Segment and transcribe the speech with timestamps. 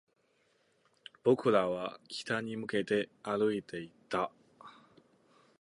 [1.23, 4.31] 僕らは北に向けて歩いていった